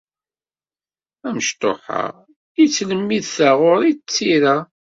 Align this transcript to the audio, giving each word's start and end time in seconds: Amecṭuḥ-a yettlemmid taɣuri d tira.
Amecṭuḥ-a 1.27 2.03
yettlemmid 2.59 3.23
taɣuri 3.35 3.91
d 3.97 3.99
tira. 4.13 4.55